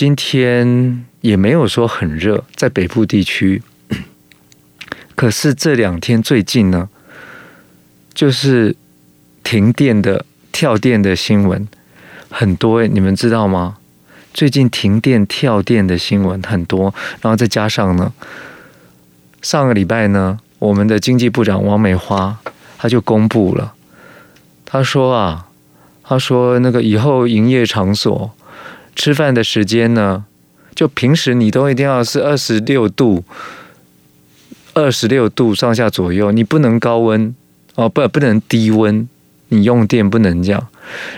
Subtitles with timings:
[0.00, 3.62] 今天也没有说很热，在北部地区。
[5.14, 6.88] 可是这两天最近呢，
[8.14, 8.74] 就是
[9.44, 11.68] 停电的、跳电的新闻
[12.30, 13.76] 很多，你们知道吗？
[14.32, 18.14] 最近停电、跳电的新闻很多，然后再加上呢，
[19.42, 22.38] 上个礼拜呢，我们的经济部长王美花
[22.78, 23.74] 他就公布了，
[24.64, 25.48] 他说啊，
[26.02, 28.32] 他说那个以后营业场所
[29.00, 30.26] 吃饭的时间呢，
[30.74, 33.24] 就平时你都一定要是二十六度。
[34.74, 37.34] 二十六度上下左右，你不能高温
[37.76, 39.08] 哦，不，不能低温，
[39.48, 40.68] 你用电不能这样。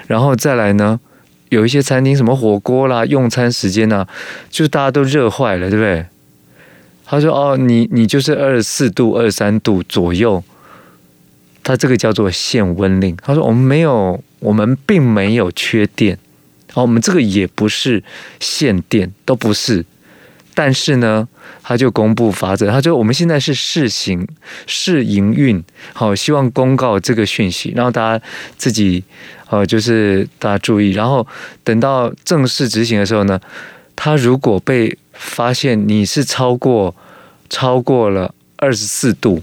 [0.07, 1.01] 然后再来呢，
[1.49, 4.09] 有一些餐厅什么火锅啦，用餐时间呢、啊，
[4.49, 6.07] 就大家都热坏了，对不对？
[7.05, 10.45] 他说哦，你你就是二十四度、二十三度左右，
[11.65, 13.17] 他这个叫做限温令。
[13.17, 16.17] 他说我们没有，我们并没有缺电，
[16.75, 18.03] 哦，我们这个也不是
[18.41, 19.85] 限电，都不是。
[20.55, 21.27] 但是呢，
[21.63, 24.29] 他就公布法则，他就我们现在是试行
[24.67, 28.25] 试营运，好，希望公告这个讯息，然后大家
[28.59, 29.03] 自己，
[29.49, 31.27] 呃，就是大家注意，然后
[31.65, 33.41] 等到正式执行的时候呢，
[33.97, 36.95] 他如果被发现你是超过
[37.49, 39.43] 超过了二十四度，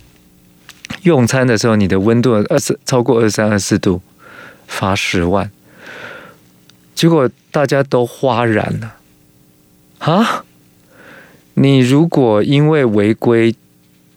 [1.02, 4.00] 用餐的时候你的温度二十超过二十三、二十四度，
[4.68, 5.50] 罚十万。
[7.00, 8.96] 结果大家都哗然了，
[10.00, 10.44] 啊？
[11.54, 13.56] 你如果因为违规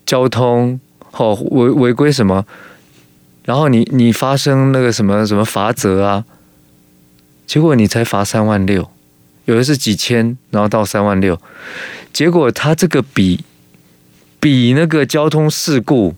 [0.04, 0.80] 交通，
[1.12, 2.44] 哦，违违规什么，
[3.44, 6.24] 然后你你发生那个什么什么罚则啊，
[7.46, 8.90] 结果你才罚三万六，
[9.44, 11.40] 有的是几千，然后到三万六，
[12.12, 13.44] 结果他这个比
[14.40, 16.16] 比那个交通事故，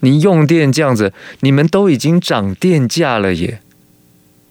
[0.00, 3.60] 你用电这样子，你们都已经涨电价了耶，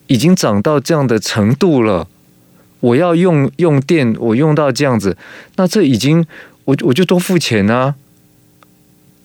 [0.08, 2.08] 已经涨到这样的程度了。
[2.80, 5.18] 我要用用电，我用到这样子，
[5.56, 6.26] 那这已经
[6.66, 7.96] 我我就多付钱啊，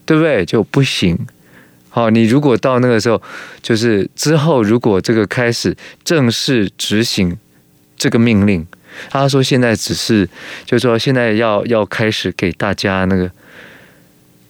[0.07, 0.45] 对不对？
[0.45, 1.19] 就不行。
[1.91, 3.21] 好，你如果到那个时候，
[3.61, 7.37] 就是之后如果这个开始正式执行
[7.99, 8.67] 这个命令，
[9.11, 10.27] 他说现在只是
[10.65, 13.31] 就是说现在要要开始给大家那个，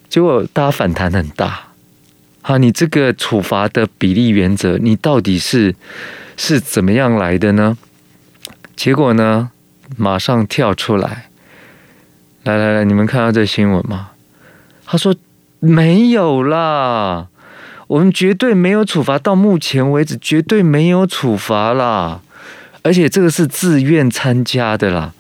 [0.09, 1.72] 结果大家反弹很大。
[2.45, 5.77] 好，你这个处罚的比例原则，你到底是
[6.37, 7.79] 是怎么样来的呢？
[8.75, 9.53] 结果呢，
[9.97, 11.29] 马上跳出来，
[12.43, 14.11] 来来来，你们看到这新闻吗？
[14.85, 15.15] 他说
[15.61, 17.29] 没有啦，
[17.87, 22.23] 我们绝对没有处罚，到目前为止绝对没有处罚啦，
[22.83, 25.15] 而且这个是自愿参加的啦。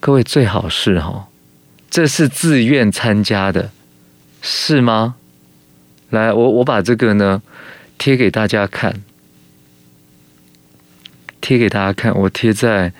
[0.00, 1.28] 各位最好是哈，
[1.90, 3.70] 这是自愿参加的，
[4.40, 5.16] 是吗？
[6.10, 7.42] 来，我我把这个呢
[7.98, 9.02] 贴给大家看。
[11.40, 12.92] 贴给大家看，我贴在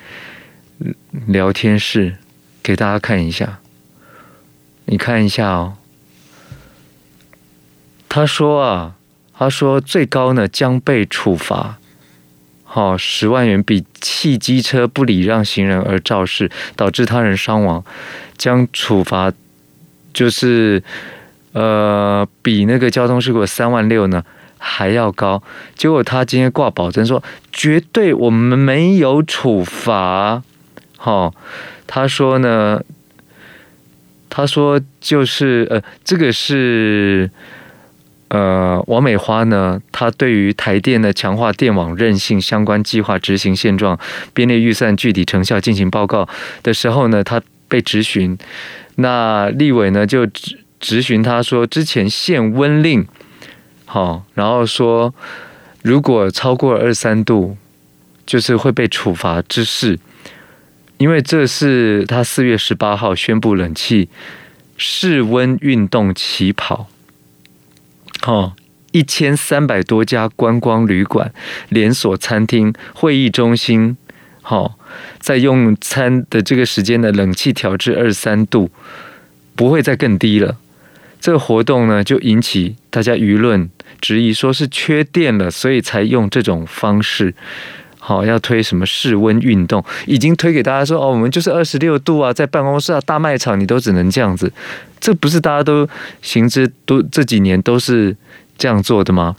[1.26, 2.16] 聊天室
[2.62, 3.58] 给大家看一下。
[4.84, 5.78] 你看一下哦。
[8.08, 8.94] 他说啊，
[9.34, 11.78] 他说最高呢将被处罚，
[12.62, 17.84] 好十万元，比汽机车不礼让行人而肇事导致他人伤亡，
[18.38, 19.32] 将处罚
[20.14, 20.82] 就是
[21.56, 24.22] 呃比那个交通事故三万六呢。
[24.58, 25.40] 还要高，
[25.76, 27.22] 结果他今天挂保证说
[27.52, 30.42] 绝对我们没有处罚，
[30.96, 31.32] 好，
[31.86, 32.80] 他说呢，
[34.30, 37.30] 他说就是呃，这个是
[38.28, 43.96] 呃王美花呢，他对于台电的强化电网韧性相关计划执行现状、
[44.32, 46.26] 编列预算具体成效进行报告
[46.62, 48.36] 的时候呢，他被质询，
[48.96, 50.26] 那立委呢就
[50.86, 53.04] 质询他说之前限温令。
[53.86, 55.12] 好，然后说，
[55.82, 57.56] 如果超过二三度，
[58.24, 59.98] 就是会被处罚之事，
[60.98, 64.08] 因为这是他四月十八号宣布冷气
[64.76, 66.86] 室温运动起跑，
[68.20, 68.54] 好，
[68.92, 71.32] 一千三百多家观光旅馆、
[71.68, 73.96] 连锁餐厅、会议中心，
[74.40, 74.78] 好，
[75.18, 78.70] 在用餐的这个时间的冷气调至二三度，
[79.56, 80.56] 不会再更低了。
[81.26, 83.68] 这个活动呢，就引起大家舆论
[84.00, 87.34] 质疑，说是缺电了，所以才用这种方式。
[87.98, 94.52] 好，要推什么室温运动，已经推给大家说哦，我们就是二十六度啊，在办公室啊、大卖场，你都只能这样子。
[95.00, 95.88] 这不是大家都
[96.22, 98.16] 行之都这几年都是
[98.56, 99.34] 这样做的吗？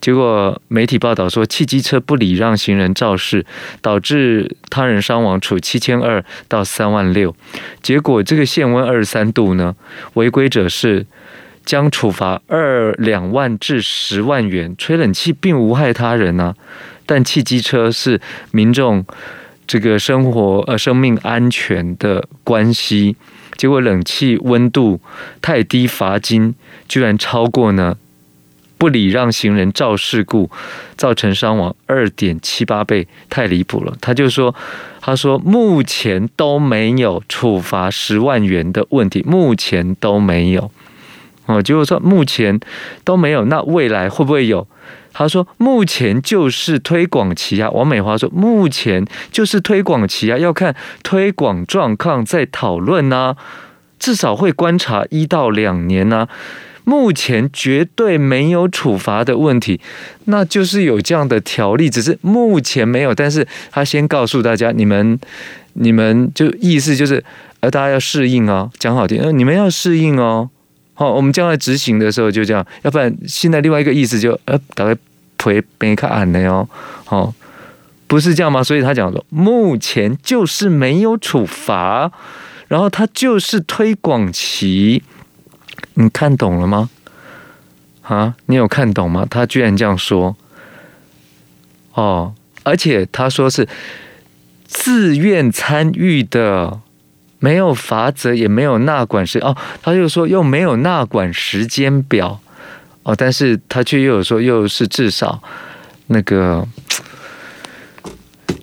[0.00, 3.44] 结果媒体报道说，汽机车不礼让行人肇事，
[3.80, 7.34] 导致他人伤亡，处七千二到三万六。
[7.82, 9.74] 结果这个限温二十三度呢，
[10.14, 11.06] 违规者是。
[11.68, 14.74] 将处罚二两万至十万元。
[14.78, 16.54] 吹冷气并无害他人啊，
[17.04, 18.18] 但汽机车是
[18.52, 19.04] 民众
[19.66, 23.16] 这个生活呃生命安全的关系，
[23.58, 24.98] 结果冷气温度
[25.42, 26.54] 太低，罚金
[26.88, 27.98] 居然超过呢
[28.78, 30.50] 不礼让行人肇事故
[30.96, 33.92] 造成伤亡二点七八倍，太离谱了。
[34.00, 34.54] 他就说，
[35.00, 40.70] 他说目前都没有处罚十万元的问题，目前都没有。
[41.46, 42.60] 哦，结果说目前
[43.04, 44.66] 都没有，那未来会不会有？
[45.14, 53.34] 他说：“目前就是推广期啊。”王美华说：“目前就是推广期啊，要看推广状况再讨论呐，
[53.98, 56.28] 至少会观察一到两年呐。
[56.88, 59.78] 目前绝对没有处罚的问题，
[60.24, 63.14] 那就是有这样的条例，只是目前没有。
[63.14, 65.18] 但是他先告诉大家，你们
[65.74, 67.22] 你们就意思就是，
[67.60, 70.48] 呃，大家要适应哦，讲好听，呃，你们要适应哦。
[70.94, 74.96] 好，我们将来执行的时候就这样，要不然现在另外一个意思就呃，大概。”
[75.40, 76.68] 陪别看案的哟，
[77.04, 77.32] 好，
[78.08, 78.60] 不是这样吗？
[78.60, 82.10] 所以他讲说，目前就是没有处罚，
[82.66, 85.00] 然后他就是推广期，
[86.00, 86.88] 你看懂了吗？
[88.02, 89.26] 啊，你有看懂吗？
[89.28, 90.36] 他居然这样说，
[91.94, 93.68] 哦，而且他说是
[94.64, 96.80] 自愿参与的，
[97.40, 102.40] 没有罚则，也没有纳管时，哦，他就说又没有纳管时间表。
[103.02, 105.42] 哦，但是他却又有说，又是至少
[106.06, 106.64] 那个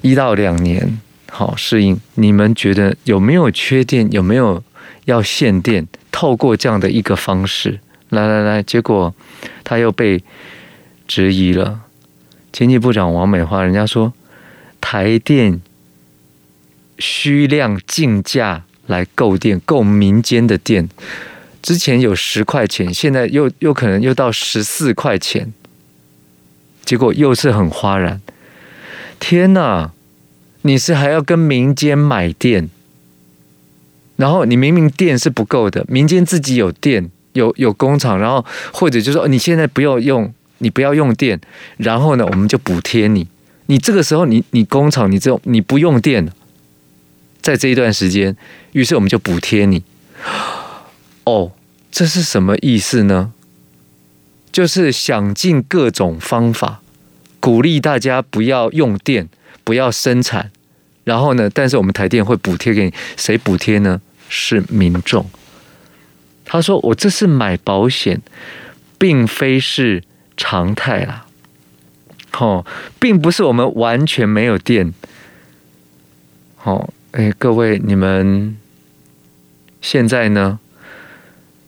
[0.02, 1.00] 一到两年
[1.30, 2.00] 好适应。
[2.14, 4.10] 你们觉得有没有缺点？
[4.12, 4.64] 有没有
[5.06, 5.88] 要限电？
[6.12, 7.80] 透过这样的一个方式，
[8.10, 9.14] 来来来，结果
[9.64, 10.24] 他又被
[11.08, 11.82] 质疑了。
[12.52, 14.14] 经济部长王美花，人家说
[14.80, 15.62] 台电
[17.00, 20.90] 需量竞价来购电，购民间的电。
[21.62, 25.52] 之前有十块钱，现在又又可能又到十四块钱，
[26.86, 28.22] 结果又是很哗然。
[29.20, 29.92] 天呐！
[30.62, 32.70] 你是还要跟民间买电，
[34.16, 41.40] 然后你明明电是不够的，民间自己有电，有有工厂，然后或者就说你现在不要用，你不要用电，
[41.78, 43.28] 然后呢，我们就补贴你。
[43.68, 46.32] 你这个时候你你工厂你这种你不用电，
[47.42, 48.38] 在这一段时间，
[48.74, 49.84] 于是我们就补贴你。
[51.26, 51.52] 哦，
[51.92, 53.34] 这是什么意思呢？
[54.52, 56.82] 就是想尽各种方法
[57.42, 59.28] 鼓励大家不要用电，
[59.66, 60.52] 不要生产，
[61.04, 64.00] 然后呢，但是我们台电会补贴给你，谁补贴呢？
[64.30, 65.30] 是民众。
[66.44, 68.22] 他说：“我这是买保险，
[68.98, 70.04] 并非是
[70.38, 71.26] 常态啦。
[72.38, 72.66] 哦，
[73.00, 74.94] 并不是我们完全没有电。
[76.64, 78.58] 哦，哎，各位，你们
[79.82, 80.60] 现在呢？”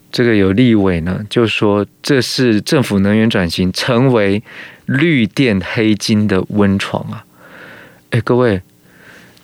[0.09, 4.41] 这个有立委呢，就说这是政府能源转型成为
[4.85, 7.25] 绿电黑金的温床啊！
[8.11, 8.61] 哎，各位，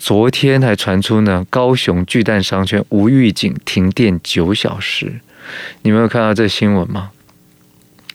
[0.04, 5.22] 昨天还传出呢，高雄巨蛋商圈无预警停电九小时，
[5.84, 7.12] 你们有看到这新闻吗？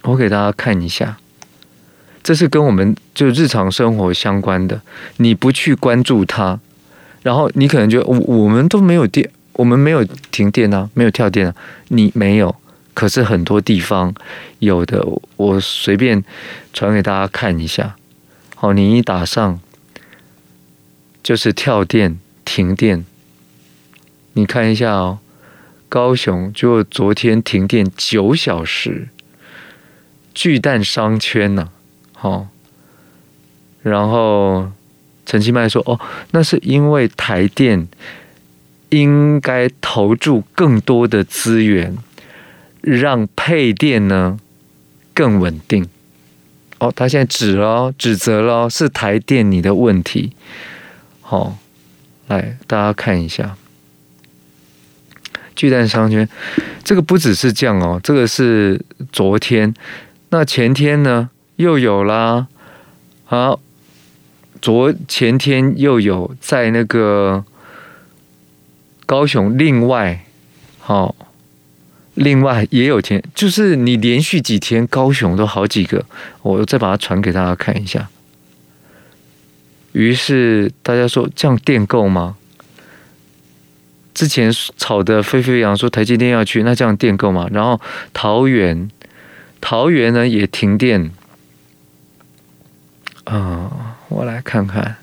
[0.03, 1.17] 我给大家看一下，
[2.23, 4.83] 这是跟我们就日常生活相关的，
[5.17, 6.61] 你不去关注它，
[7.23, 9.31] 然后你可能觉得我我们都没有电。
[9.55, 11.55] 我们没有停电啊，没有跳电啊，
[11.89, 12.55] 你没有，
[12.93, 14.15] 可是很多地方
[14.59, 15.03] 有的，
[15.37, 16.23] 我随便
[16.75, 17.97] 传给大家看一下。
[18.55, 19.59] 好，你一打上
[21.29, 23.05] 就是跳电、停电，
[24.33, 25.19] 你看一下哦。
[25.91, 29.11] 高雄就昨天停电九小时，
[30.33, 31.69] 巨蛋商圈呐，
[32.15, 32.49] 好，
[33.83, 34.73] 然后
[35.27, 37.87] 陈其迈说：“哦，那是因为台电。”
[38.89, 41.95] 应该投注更多的资源，
[42.81, 44.41] 让配电呢
[45.13, 45.87] 更稳定。
[46.79, 50.33] 哦，他现在指了，指责了，是台电你的问题。
[51.31, 51.59] 好、哦，
[52.29, 53.55] 来大家看一下，
[55.55, 56.27] 巨蛋商圈，
[56.83, 58.83] 这个不只是这样哦，这个是
[59.13, 59.75] 昨天，
[60.31, 62.47] 那前天呢又有啦，
[63.27, 63.59] 啊，
[64.63, 67.45] 昨前天又有在那个。
[69.05, 70.23] 高雄另外，
[70.81, 71.15] 好，
[72.13, 76.05] 另外也有天，就是你连续几天高雄都好几个，
[76.43, 78.11] 我再把它传给大家看一下。
[79.93, 82.37] 于是大家说这样电够吗？
[84.15, 87.49] 之前吵得沸沸扬扬说台积电要去，那这样电够吗？
[87.53, 87.81] 然后
[88.13, 88.91] 桃园，
[89.61, 91.11] 桃园呢也停电。
[93.25, 94.97] 啊、我来看看。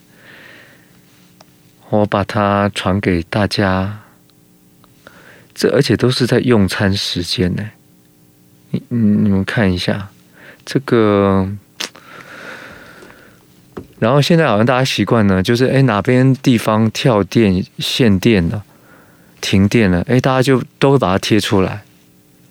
[1.89, 4.00] 我把它传给大家，
[5.54, 7.63] 这而且都是在用餐时间呢。
[8.72, 10.10] 你你们看一下
[10.65, 11.48] 这个，
[13.98, 18.62] 然后现在好像大家习惯呢，就是哎哪边地方跳电限电了，
[19.40, 21.82] 停电了，哎大家就都会把它贴出来，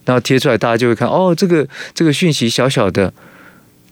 [0.07, 3.13] 然后贴出来大家就会看哦这个这个讯息小小的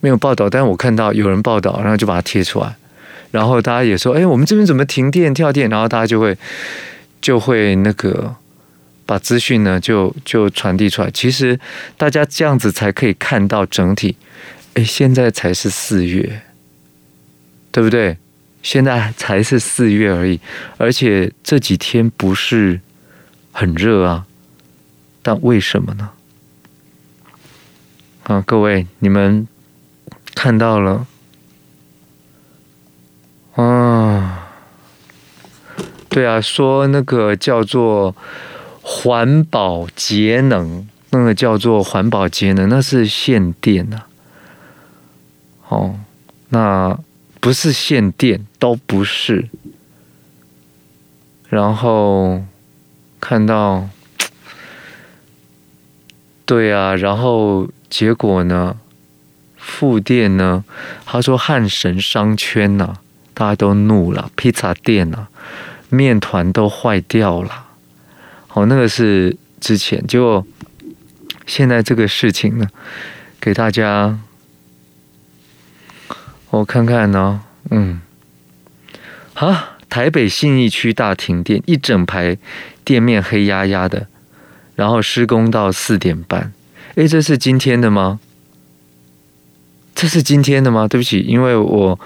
[0.00, 2.74] 没有报道，但是我看到有人报道，然后就把它贴出来，
[3.30, 6.36] 然后大家也说哎我们这边怎么停电跳电，然后大家就会
[7.20, 8.34] 就会那个
[9.04, 11.60] 把资讯呢就就传递出来，其实
[11.98, 14.16] 大家这样子才可以看到整体，
[14.72, 16.40] 哎现在才是四月。
[17.72, 18.16] 对不对？
[18.62, 20.38] 现在才是四月而已，
[20.78, 22.80] 而且这几天不是
[23.50, 24.24] 很热啊，
[25.20, 26.10] 但为什么呢？
[28.22, 29.48] 啊，各位，你们
[30.32, 31.04] 看到了
[33.56, 34.46] 啊？
[36.08, 38.14] 对啊，说那个叫做
[38.80, 44.06] 环保节能，那个叫做环保节能，那是限电呐、啊。
[45.70, 46.00] 哦，
[46.50, 46.96] 那。
[47.42, 49.48] 不是限电，都不是。
[51.48, 52.44] 然后
[53.20, 53.88] 看到，
[56.46, 58.76] 对啊，然后结果呢？
[59.56, 60.64] 复电呢？
[61.04, 62.98] 他说汉神商圈呐、
[63.34, 65.26] 大家都怒了，披萨店呐、
[65.88, 67.66] 面团都坏掉了。
[68.52, 70.46] 哦，那个是之前，结果
[71.44, 72.68] 现在这个事情呢，
[73.40, 74.16] 给大家。
[76.52, 78.02] 我看看呢、嗯，
[79.32, 82.36] 啊，台北信义区大停电，一整排
[82.84, 84.06] 店面黑压压的，
[84.76, 86.52] 然后施工到四点半。
[86.96, 88.20] 诶，这是今天的吗？
[89.94, 90.86] 这是今天的吗？
[90.86, 91.98] 对不起，因为我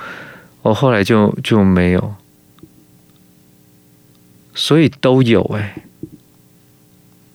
[0.62, 2.14] 我后来就就没有，
[4.54, 5.82] 所以都有诶。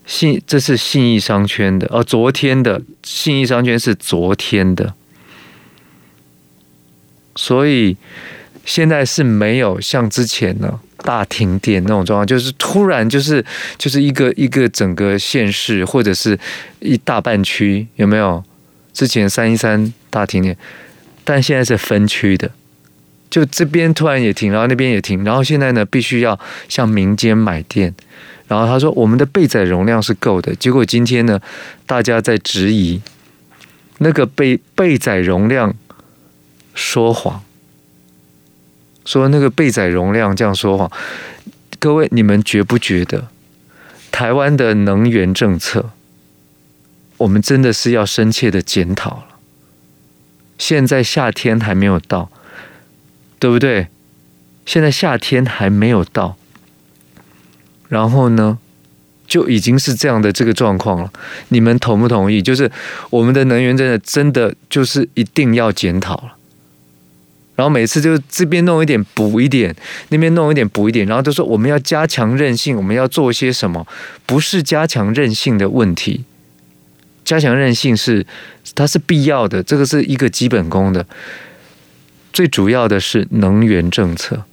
[0.06, 4.96] 信，这是信义商圈的哦，昨天的信义商圈是昨天的。
[7.35, 7.95] 所以
[8.65, 13.43] 现在是没有像之前呢大停电那种状况，就是突然就是
[13.77, 16.38] 就是一个一个整个县市或者是
[16.79, 18.43] 一大半区有没有？
[18.93, 20.55] 之前三一三大停电，
[21.23, 22.51] 但现在是分区的，
[23.29, 27.95] 就这边突然也停，然后那边也停，然后现在呢必须要向民间买电，
[28.50, 31.39] 然后他说我们的备载容量是够的，结果今天呢
[31.85, 33.01] 大家在质疑
[34.00, 35.73] 那个备备载容量。
[36.73, 37.43] 说谎，
[39.05, 40.91] 说那个备载容量这样说谎，
[41.79, 43.27] 各位你们觉不觉得
[44.11, 45.91] 台湾的能源政策，
[47.17, 49.25] 我们真的是要深切的检讨了。
[50.57, 52.29] 现在夏天还没有到，
[53.39, 53.87] 对不对？
[54.65, 56.37] 现在夏天还没有到，
[57.89, 58.59] 然后呢，
[59.27, 61.11] 就已经是这样的这个状况了。
[61.49, 62.41] 你们同不同意？
[62.43, 62.71] 就是
[63.09, 66.37] 我们的能源真的真的就是一定要检讨了。
[67.62, 69.75] 然后每次就这边弄一点补一点，
[70.10, 73.86] 那边弄一点补一点，然后都说我们要加强韧性，我们要做些什么？
[74.25, 76.24] 不是加强韧性的问题，
[77.24, 78.25] 加强韧性是
[78.74, 81.06] 它是必要的，这个是一个基本功的。
[82.34, 84.46] 最主要的是能源政策，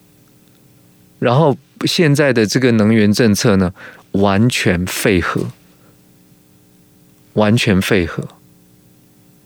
[1.18, 3.72] 然后现在的这个能源政策呢，
[4.10, 5.46] 完全废核，
[7.32, 8.28] 完全废核。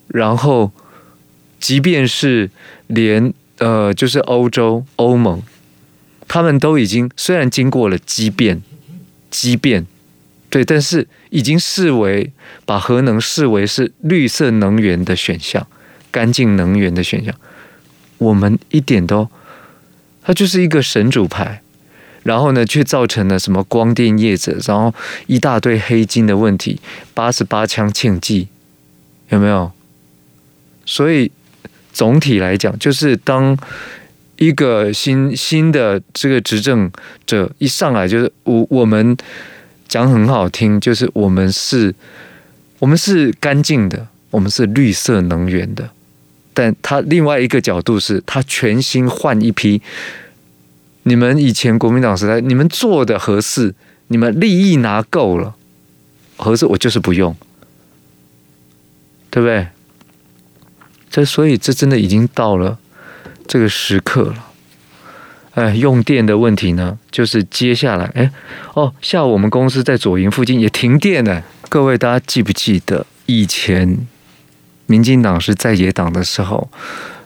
[0.09, 0.73] 然后
[1.61, 2.51] 即便是
[2.89, 5.41] 连呃，就是欧洲欧盟，
[6.27, 8.61] 他们都已经虽然经过了激变，
[9.31, 9.87] 激变，
[10.51, 12.33] 对，但是已经视为
[12.65, 15.65] 把核能视为是绿色能源的选项，
[16.11, 17.33] 干净能源的选项。
[18.19, 19.29] 我们一点都，
[20.25, 21.63] 它就是一个神主牌，
[22.25, 24.93] 然后呢，却造成了什么光电业者，然后
[25.29, 26.81] 一大堆黑金的问题，
[27.15, 28.49] 八十八枪庆忌，
[29.29, 29.71] 有没有？
[30.85, 31.31] 所以。
[31.93, 33.57] 总体来讲，就是当
[34.37, 36.91] 一个新新的这个执政
[37.27, 39.17] 者一上来，就是我我们
[39.87, 41.95] 讲很好听，就是我们是，
[42.79, 45.91] 我们是干净的，我们是绿色能源的。
[46.55, 49.81] 但他另外一个角度是，他全新换一批。
[51.05, 53.75] 你们以前国民党时代，你们做的合适，
[54.09, 55.55] 你们利益拿够了，
[56.37, 57.35] 合适我就是不用，
[59.31, 59.67] 对不对？
[61.13, 62.79] 这所以这真的已经到了
[63.47, 64.47] 这个时刻了，
[65.53, 68.31] 哎，用电的问题呢，就是接下来，哎，
[68.73, 71.43] 哦，下午我们公司在左营附近也停电了。
[71.69, 73.99] 各位大家记不记得以前
[74.87, 76.71] 民进党是在野党的时候，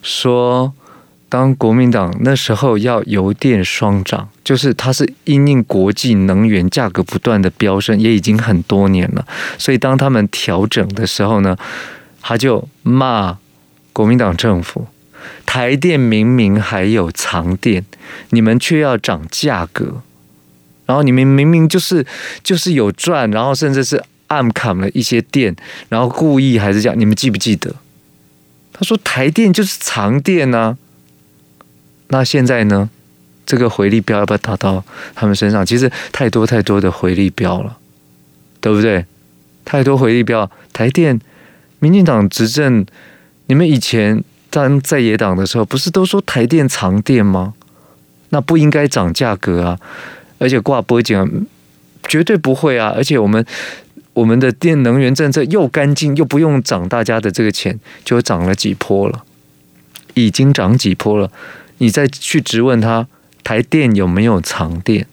[0.02, 0.72] 说
[1.28, 9.24] 当国民党那时候要油电双涨，就是它是因应国际能源价格不断的飙升，也已经很多年了，
[9.56, 11.56] 所以当他们调整的时候呢，
[12.20, 13.38] 他就骂。
[13.96, 14.88] 国民党政府
[15.46, 17.82] 台电明明还有藏电，
[18.28, 20.02] 你们却要涨价格，
[20.84, 22.04] 然后你们明明就是
[22.42, 25.56] 就是有赚，然后甚至是暗砍了一些电，
[25.88, 27.74] 然后故意还是这样，你们记不记得？
[28.74, 30.76] 他说台电就是藏电啊，
[32.08, 32.90] 那现在呢？
[33.46, 34.84] 这个回力标要不要打到
[35.14, 35.64] 他们身上？
[35.64, 37.78] 其实太多太多的回力标了，
[38.60, 39.06] 对不对？
[39.64, 41.18] 太多回力标，台电、
[41.78, 42.84] 民进党执政，
[43.46, 47.54] 你们以前当在野党的时候，不是都说台电藏电吗？
[48.30, 49.80] 那不应该涨价格啊！
[50.38, 51.46] 而且挂脖颈，
[52.08, 52.92] 绝对不会啊！
[52.96, 53.46] 而且我们
[54.14, 59.24] 我们的电能源政策又干净，又不用涨大家的这个钱，就涨了几波了，
[60.14, 61.30] 已经涨几波了，
[61.78, 63.06] 你再去质问他。
[63.44, 65.06] 台电有没有藏电？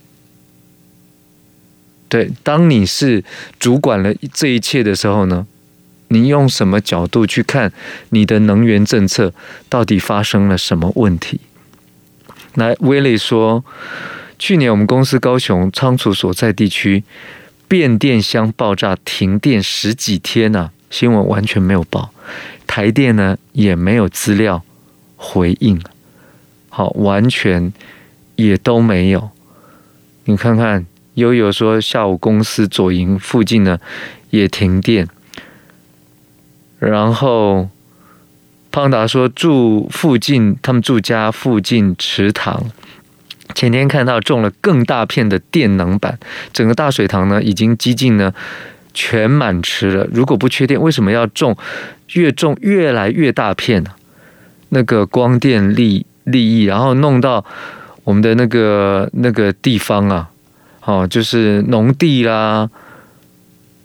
[2.09, 3.23] 对，当你是
[3.59, 5.45] 主管了这一切的时候呢，
[6.10, 7.72] 你用什么角度去看
[8.10, 9.33] 你的能源政策
[9.69, 11.39] 到底发生了什么问题？
[12.55, 13.63] 来，威利说，
[14.38, 17.03] 去年我们公司高雄仓储所在地区
[17.67, 22.13] 变电箱爆炸停电十几天啊，新闻完全没有报，
[22.67, 24.63] 台电呢也没有资料
[25.15, 25.81] 回应，
[26.69, 27.74] 好，完全。
[28.36, 29.29] 也都没有，
[30.25, 33.77] 你看看悠悠说下午公司左营附近呢
[34.31, 35.07] 也停电，
[36.89, 37.69] 然后
[38.71, 42.63] 胖达说住附近他们住家附近池塘，
[43.55, 46.17] 前天看到种了更大片的电能板，
[46.51, 48.33] 整个大水塘呢已经几近呢
[48.93, 50.07] 全满池了。
[50.11, 51.57] 如果不缺电，为什么要种？
[52.13, 53.91] 越种越来越大片呢？
[54.69, 57.45] 那个光电利利益，然后弄到。
[58.05, 60.29] 我们的那个那个地方啊，
[60.83, 62.69] 哦，就是农地啦，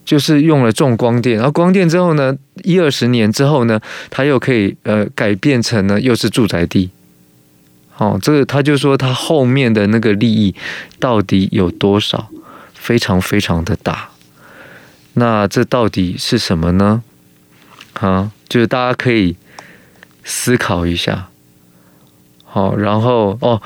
[0.08, 2.34] 就是用了重光电，然后光电之后呢，
[2.64, 6.88] 一二十年之后呢，它又可以呃改变成呢又是住宅地，
[7.98, 10.54] 哦，这个他就说他后面的那个利益
[10.98, 12.30] 到底有多少，
[12.72, 14.08] 非常非常的大，
[15.12, 17.02] 那这到底是什么呢？
[18.00, 19.36] 啊，就是大家可以
[20.24, 21.28] 思考一下，
[22.46, 23.60] 好，然后哦。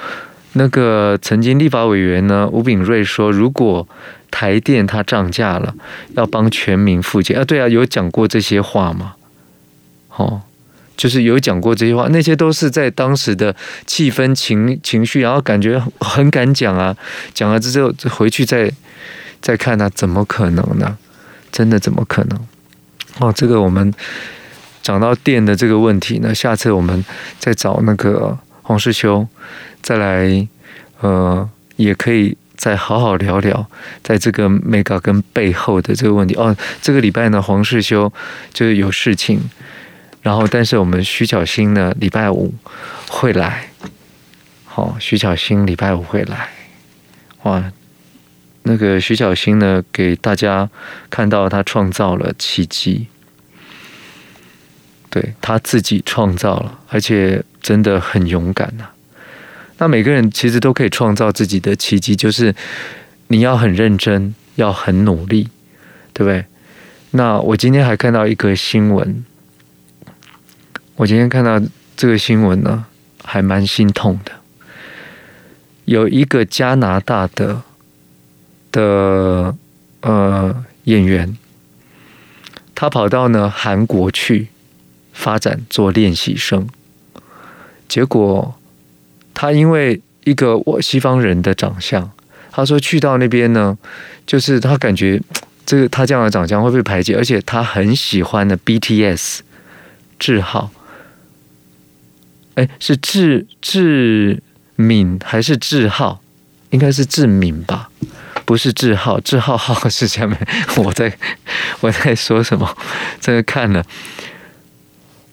[0.55, 3.89] 那个曾经立法委员呢，吴秉瑞说，如果
[4.33, 5.73] 台电它涨价了，
[6.17, 7.45] 要帮全民付钱啊。
[7.45, 9.15] 对啊，有讲过这些话吗？
[10.17, 10.43] 哦，
[10.97, 13.55] 就是有讲过这些话，那些都是在当时的
[13.87, 16.97] 气氛情情绪，然后感觉很敢讲啊。
[17.33, 18.73] 讲了之后回去再
[19.41, 20.97] 再看啊，怎么可能呢？
[21.53, 22.41] 真的怎么可能？
[23.21, 23.93] 哦，这个我们
[24.83, 27.05] 讲到电的这个问题呢，下次我们
[27.39, 29.29] 再找那个黄世修。
[29.83, 30.49] 再来，
[31.01, 33.67] 呃，也可以再好好聊聊，
[34.05, 36.57] 在这个 Mega 跟背后的这个问题哦。
[36.81, 38.13] 这个礼拜呢，黄世修
[38.53, 39.41] 就是有事情，
[40.23, 42.55] 然后但是我们徐巧芯呢，礼拜五
[43.09, 43.65] 会来。
[44.65, 46.51] 好、哦，徐巧芯礼拜五会来。
[47.43, 47.73] 哇，
[48.63, 50.71] 那个徐巧芯呢，给大家
[51.11, 53.09] 看到他创造了奇迹，
[55.11, 58.87] 对，他自己创造了，而且真的很勇敢呐、
[59.83, 62.55] 那每个人其实都可以创造自己的奇迹，就是
[63.27, 65.49] 你要很认真，要很努力，
[66.13, 66.45] 对不对？
[67.11, 69.25] 那我今天还看到一个新闻，
[70.95, 71.61] 我今天看到
[71.97, 72.85] 这个新闻呢，
[73.25, 74.31] 还蛮心痛的。
[75.87, 77.63] 有一个加拿大的
[78.71, 79.57] 的
[80.03, 81.37] 呃演员，
[82.73, 84.47] 他跑到呢韩国去
[85.13, 86.69] 发展做练习生，
[87.89, 88.55] 结果。
[89.35, 92.11] 他因为一个我西方人的长相，
[92.51, 93.77] 他说去到那边呢，
[94.27, 95.21] 就是他感觉
[95.67, 99.41] 这个他这样的长相会被排挤，而且他很喜欢的 BTS
[100.19, 100.71] 志浩，
[102.55, 104.43] 哎，是志志
[104.77, 106.21] 敏还是志浩？
[106.71, 107.91] 应该是志敏吧，
[108.45, 110.39] 不是志浩，志浩浩是下面
[110.79, 111.17] 我在
[111.81, 112.77] 我在说什么？
[113.21, 113.85] 这个看了，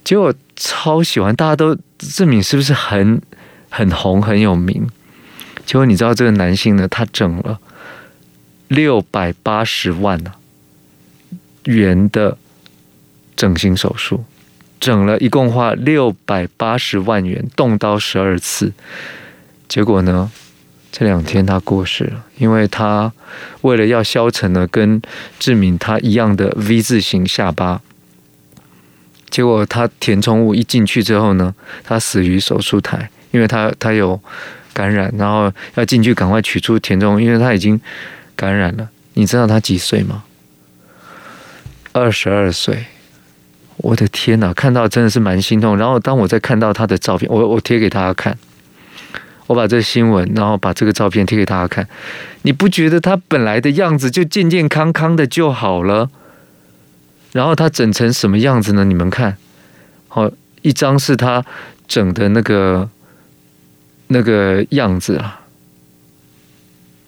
[0.04, 3.22] 结果超喜欢，大家都志敏是不是很？
[3.70, 4.90] 很红很有名，
[5.66, 7.60] 结果你知道这个男性呢，他整了
[8.68, 10.34] 六百八十万呢
[11.64, 12.38] 元的
[13.36, 14.26] 整形手术，
[14.80, 18.74] 整了一共花六百八十万元，动刀十二次，
[19.68, 20.32] 结果呢，
[20.92, 23.14] 这两天他过世了，因为他
[23.62, 25.02] 为了要削成呢跟
[25.38, 27.82] 志敏他一样的 V 字形下巴，
[29.30, 31.54] 结果他填充物一进去之后呢，
[31.84, 33.12] 他死于手术台。
[33.32, 34.20] 因为他他有
[34.74, 37.80] 感染，然后要进去赶快取出填充，因为他已经
[38.36, 38.90] 感染了。
[39.14, 40.24] 你知道他几岁吗？
[41.92, 42.86] 二十二岁，
[43.78, 45.76] 我的天哪，看到真的是蛮心痛。
[45.78, 48.38] 然后当我在看到他的照片，我我贴给大家看，
[49.48, 51.88] 我把这新闻，然后把这个照片贴给大家看，
[52.44, 56.10] 你不觉得他本来的样子就健健康康的就好了？
[57.34, 58.84] 然后他整成什么样子呢？
[58.86, 59.38] 你们看，
[60.08, 61.44] 好，一张是他
[61.88, 62.90] 整的那个
[64.12, 65.42] 那个样子啊，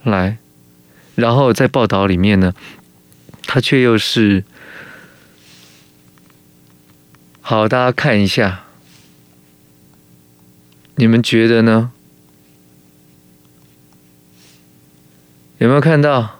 [0.03, 0.37] 来，
[1.15, 2.53] 然后在报道里面呢，
[3.43, 4.43] 他却又是。
[7.41, 8.65] 好，大家看一下，
[10.95, 11.91] 你们觉得呢？
[15.57, 16.39] 有没有看到？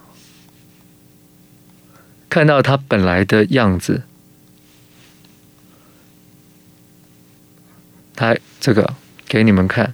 [2.30, 4.04] 看到他本来的样子？
[8.16, 8.94] 他这个
[9.28, 9.94] 给你们看，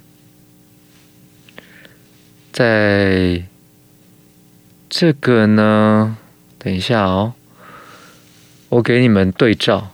[2.57, 3.43] 在
[4.89, 6.17] 这个呢，
[6.57, 7.33] 等一下哦，
[8.69, 9.91] 我给你们对照。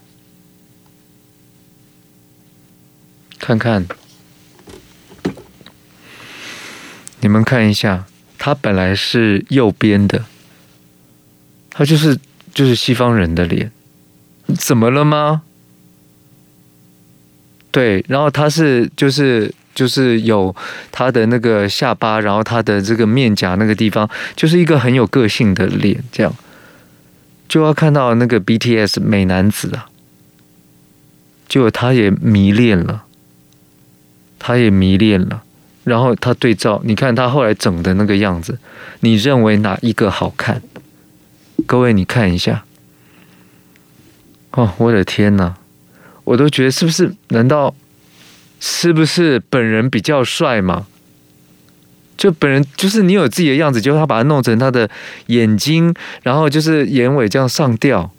[3.38, 3.86] 看看，
[7.20, 8.06] 你们看一下，
[8.38, 10.24] 他本来是右边的，
[11.70, 12.18] 他就是
[12.54, 13.74] 就是西方人的脸，
[14.58, 15.42] 怎么了吗？
[17.72, 20.56] 对，然后他是就是就是有
[20.92, 26.36] 他的那个下巴，然后他的这个面颊那个地方，就是一个很有个性的脸，这样
[27.48, 29.88] 就要看到那个 BTS 美男子啊，
[31.48, 33.04] 就他也迷恋了。
[34.46, 35.42] 他也迷恋了，
[35.86, 38.60] 然后他对照，你看他后来整的那个样子，
[39.00, 40.62] 你认为哪一个好看？
[41.66, 42.66] 各位，你看一下。
[44.52, 45.56] 哦，我的天哪，
[46.26, 47.16] 我都觉得是不是？
[47.30, 47.74] 难道
[48.66, 50.88] 是不是本人比较帅嘛？
[52.16, 54.90] 就本人就是你有自己的样子，就他把它弄成他的
[55.26, 58.12] 眼睛，然后就是眼尾这样上吊。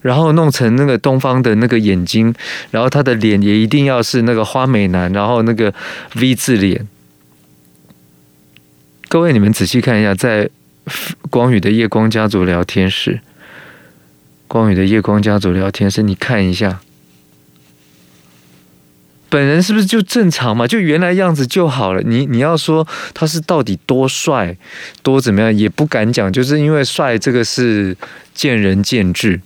[0.00, 2.34] 然后弄成那个东方的那个眼睛，
[2.70, 5.74] 然后他的脸也一定要是那个花美男，然后那个
[6.14, 6.88] V 字脸。
[9.10, 10.48] 各位，你们仔细看一下，在
[11.28, 13.20] 光宇的夜光家族聊天室，
[14.48, 16.80] 光宇的夜光家族聊天室，你看一下，
[19.30, 20.66] 本人是不是就正常嘛？
[20.66, 22.02] 就原来样子就好了。
[22.02, 24.54] 你你要说他是到底多帅，
[25.02, 27.96] 多怎么样，也不敢讲，就是因为帅这个是
[28.34, 29.40] 见仁见智。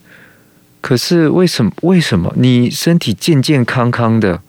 [0.81, 1.71] 可是为什么？
[1.83, 4.41] 为什么你身体健健康康的，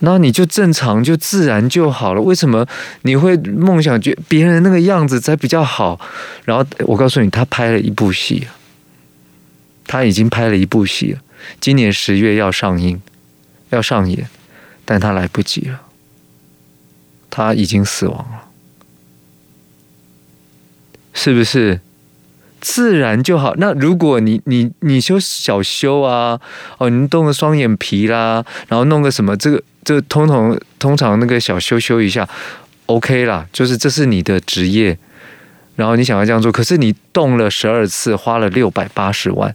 [0.00, 2.20] 那你就正常就自然就好了？
[2.20, 2.66] 为什么
[3.02, 6.00] 你会梦想觉别人那个样子才比较好？
[6.44, 8.46] 然后我告诉你，他拍了一部戏，
[9.86, 11.16] 他已经拍了一部戏，
[11.60, 13.00] 今年十月要上映，
[13.70, 14.28] 要上演，
[14.84, 15.80] 但他来不及了，
[17.28, 18.48] 他已经死亡了，
[21.12, 21.80] 是不是？
[22.60, 23.54] 自然就好。
[23.56, 26.40] 那如果你你你修小修啊，
[26.78, 32.28] 哦，你动个双眼皮啦，然后弄个什么，这个这个通通通常那个小修修一下
[32.86, 34.98] ，OK 啦，就是这是你的职业，
[35.78, 39.46] 然后你想要这样做，可是你动了十二次，花了六百八十万，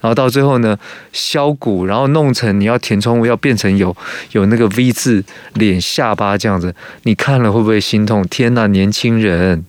[0.00, 0.78] 然后到最后呢，
[1.12, 3.94] 削骨，然后弄成你要填充物，要变成有
[4.30, 5.24] 有那个 V 字
[5.54, 8.22] 脸下巴这样子，你看了会不会心痛？
[8.28, 9.64] 天呐，年轻人！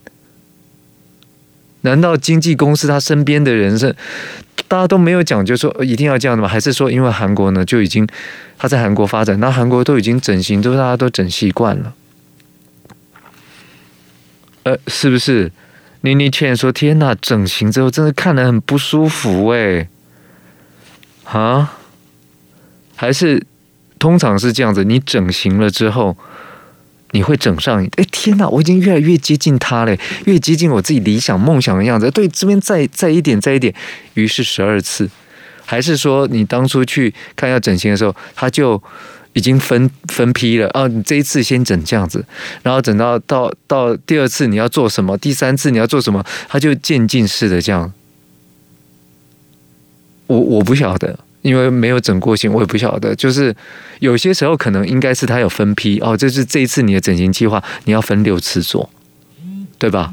[1.80, 3.96] 难道经纪公司他身边的人是
[4.68, 6.48] 大家都没有讲究说一定要这样的吗？
[6.48, 8.06] 还是说因为韩国呢就已经
[8.56, 11.92] 他在韩国发展，那韩国都已经整形，都大家都整习惯了。
[14.62, 15.50] 呃，是不是？
[16.02, 19.88] 妮妮倩说：“天哪，整形之后真的看得很不舒服哎。”
[21.24, 21.74] 啊？
[22.96, 23.44] 还是
[23.98, 24.84] 通常是这样子？
[24.84, 26.16] 你整形了之后？
[27.12, 27.82] 你会整上？
[27.96, 28.46] 哎，天哪！
[28.46, 32.10] 我已经越来越接近他了，越接近我自己理想梦想的样子。
[32.10, 33.74] 对，这边再再一点，再一点，
[34.12, 35.08] 于是十二次，
[35.64, 38.82] 还是说你当初去看要整形的时候，他就
[39.38, 40.86] 已经分分批了啊？
[40.88, 42.24] 你这一次先整这样子，
[42.62, 47.92] 然后整到到到第二次你要做什么，第三次你要做什么，他就渐进式的这样。
[50.26, 51.18] 我我不晓得。
[51.42, 53.14] 因为没有整过型，我也不晓得。
[53.14, 53.54] 就是
[54.00, 58.90] 有些时候可能应该是他有分批哦，这是这一次你的整形计划，你要分六次做，
[59.78, 60.12] 对吧？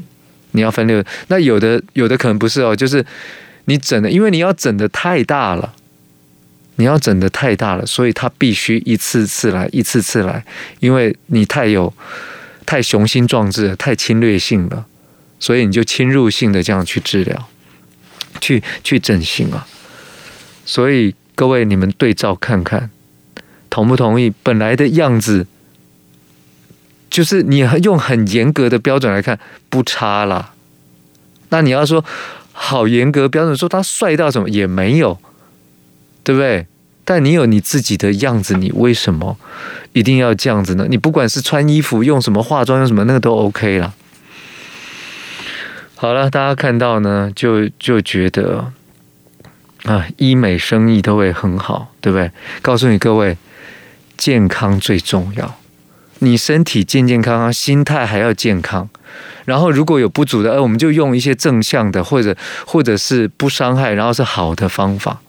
[0.52, 1.02] 你要分六。
[1.26, 3.04] 那有的有的可能不是哦，就是
[3.64, 5.74] 你整的，因为你要整的太大了，
[6.76, 10.44] 你要整的太大了，所以他必须一次次来，一次次来，
[10.80, 11.92] 因为你太有
[12.64, 14.86] 太雄心壮志，太侵略性了，
[15.40, 17.48] 所以你就侵入性的这样去治疗，
[18.40, 19.66] 去去整形啊。
[20.64, 22.90] 所以各位，你们对照看看，
[23.70, 24.32] 同不同意？
[24.42, 25.46] 本来的样子，
[27.08, 30.52] 就是你用很严格的标准来看，不差啦。
[31.50, 32.04] 那你要说
[32.52, 35.18] 好严格标准，说他帅到什么也没有，
[36.26, 36.66] 对不对？
[37.04, 39.38] 但你有你自己的样子，你为什么
[39.92, 40.84] 一定要这样子呢？
[40.90, 43.92] 你不管是穿衣服、用什么化妆、用什么，那个都 OK 啦。
[45.94, 48.72] 好了，大家看到呢，就就觉得
[49.84, 52.32] 啊，医美生意都会很好，对不对？
[52.60, 53.36] 告诉你各位，
[54.16, 55.54] 健康最重要。
[56.18, 58.88] 你身体健健康康，心态还要健康。
[59.44, 62.36] 然后如果有不足的，呃，我们就用一些正向的，或者
[62.66, 65.20] 或者是不伤害，然后是好的方法。